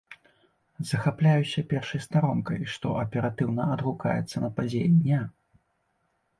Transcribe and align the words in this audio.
Захапляюся 0.91 1.63
першай 1.73 2.01
старонкай, 2.07 2.59
што 2.77 2.95
аператыўна 3.03 3.63
адгукаецца 3.77 4.37
на 4.47 4.53
падзеі 4.59 4.93
дня. 4.99 5.23